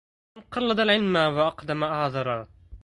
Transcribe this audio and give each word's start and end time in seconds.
من 0.35 0.41
قلد 0.53 0.79
العلما 0.79 1.27
واقدم 1.27 1.83
أعذرا 1.83 2.47